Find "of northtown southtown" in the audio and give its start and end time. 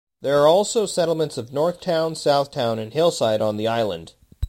1.37-2.79